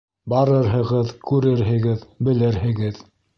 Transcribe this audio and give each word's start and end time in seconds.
-Барырһығыҙ, 0.33 1.11
күрерһегеҙ, 1.31 2.07
белерһегеҙ. 2.29 3.05